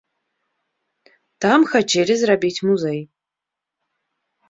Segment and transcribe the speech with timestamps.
[1.45, 3.01] Там хацелі зрабіць музей.